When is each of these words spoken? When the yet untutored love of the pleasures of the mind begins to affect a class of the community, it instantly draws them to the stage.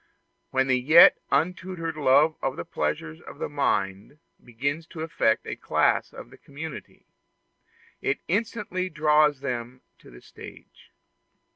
When 0.49 0.65
the 0.65 0.79
yet 0.79 1.19
untutored 1.31 1.95
love 1.95 2.35
of 2.41 2.55
the 2.57 2.65
pleasures 2.65 3.21
of 3.21 3.37
the 3.37 3.47
mind 3.47 4.17
begins 4.43 4.87
to 4.87 5.01
affect 5.01 5.45
a 5.45 5.55
class 5.55 6.11
of 6.11 6.31
the 6.31 6.39
community, 6.39 7.05
it 8.01 8.17
instantly 8.27 8.89
draws 8.89 9.41
them 9.41 9.81
to 9.99 10.09
the 10.09 10.23
stage. 10.23 10.91